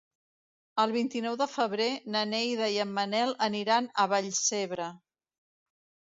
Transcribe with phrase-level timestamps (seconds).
[0.83, 4.89] El vint-i-nou de febrer na Neida i en Manel aniran a Vallcebre.